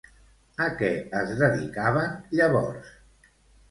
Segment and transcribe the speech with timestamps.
[0.67, 0.89] A què
[1.21, 2.95] es dedicaven llavors?